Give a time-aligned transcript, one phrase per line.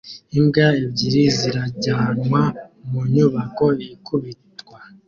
[0.37, 2.41] Imbwa ebyiri zirajyanwa
[2.89, 4.77] mu nyubako ikubitwa